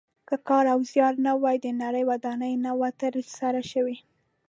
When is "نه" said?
1.27-1.33, 2.65-2.71